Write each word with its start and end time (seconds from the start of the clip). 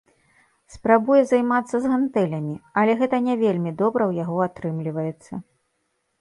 Спрабуе 0.75 1.19
займацца 1.31 1.75
з 1.83 1.91
гантэлямі, 1.93 2.55
але 2.83 2.91
гэта 3.03 3.21
не 3.27 3.35
вельмі 3.43 3.75
добра 3.83 4.03
ў 4.07 4.13
яго 4.23 4.37
атрымліваецца. 4.47 5.33